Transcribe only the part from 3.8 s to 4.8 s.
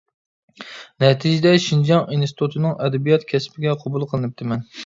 قوبۇل قىلىنىپتىمەن.